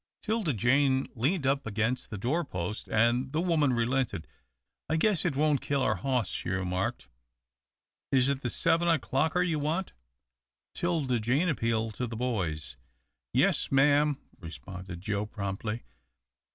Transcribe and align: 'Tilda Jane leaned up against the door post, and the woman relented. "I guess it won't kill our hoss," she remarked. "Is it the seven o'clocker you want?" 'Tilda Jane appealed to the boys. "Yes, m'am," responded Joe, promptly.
'Tilda 0.23 0.51
Jane 0.51 1.07
leaned 1.13 1.45
up 1.45 1.67
against 1.67 2.09
the 2.09 2.17
door 2.17 2.43
post, 2.43 2.87
and 2.89 3.31
the 3.33 3.39
woman 3.39 3.71
relented. 3.71 4.25
"I 4.89 4.95
guess 4.97 5.25
it 5.25 5.35
won't 5.35 5.61
kill 5.61 5.83
our 5.83 5.93
hoss," 5.93 6.27
she 6.29 6.49
remarked. 6.49 7.07
"Is 8.11 8.27
it 8.27 8.41
the 8.41 8.49
seven 8.49 8.87
o'clocker 8.87 9.47
you 9.47 9.59
want?" 9.59 9.93
'Tilda 10.73 11.19
Jane 11.19 11.49
appealed 11.49 11.93
to 12.01 12.07
the 12.07 12.17
boys. 12.17 12.77
"Yes, 13.31 13.71
m'am," 13.71 14.17
responded 14.39 15.01
Joe, 15.01 15.27
promptly. 15.27 15.83